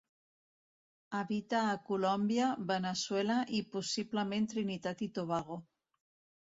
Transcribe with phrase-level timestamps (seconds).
[1.19, 5.63] Habita a Colòmbia, Veneçuela i possiblement Trinitat i Tobago.